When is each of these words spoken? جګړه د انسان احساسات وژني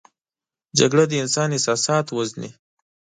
جګړه 0.77 1.03
د 1.07 1.13
انسان 1.23 1.49
احساسات 1.53 2.05
وژني 2.11 2.49